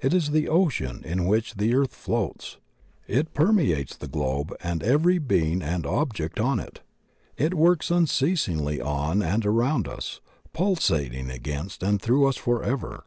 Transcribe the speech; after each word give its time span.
It 0.00 0.14
is 0.14 0.30
the 0.30 0.48
ocean 0.48 1.02
in 1.04 1.26
which 1.26 1.56
the 1.56 1.74
earth 1.74 1.94
floats; 1.94 2.56
it 3.06 3.34
permeates 3.34 3.94
the 3.94 4.08
globe 4.08 4.54
and 4.62 4.82
every 4.82 5.18
being 5.18 5.60
and 5.60 5.84
object 5.84 6.40
on 6.40 6.58
it. 6.58 6.80
It 7.36 7.52
works 7.52 7.90
unceasingly 7.90 8.80
on 8.80 9.20
and 9.20 9.44
around 9.44 9.86
us, 9.86 10.20
pulsating 10.54 11.28
against 11.28 11.82
and 11.82 12.00
through 12.00 12.24
us 12.26 12.38
forever. 12.38 13.04